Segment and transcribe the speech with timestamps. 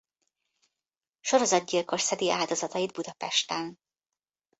[1.21, 3.77] Sorozatgyilkos szedi áldozatait Budapesten.